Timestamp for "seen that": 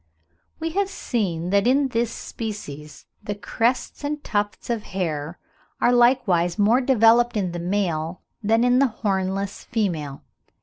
0.89-1.67